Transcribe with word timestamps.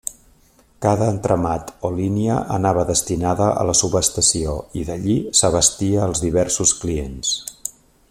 Cada 0.85 1.09
entramat, 1.15 1.67
o 1.89 1.91
línia, 1.97 2.39
anava 2.57 2.87
destinada 2.93 3.51
a 3.65 3.67
la 3.71 3.77
subestació 3.83 4.57
i, 4.81 4.87
d'allí, 4.91 5.21
s'abastia 5.43 6.05
els 6.11 6.27
diversos 6.29 6.79
clients. 6.83 7.41